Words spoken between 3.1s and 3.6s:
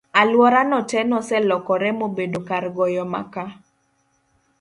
maka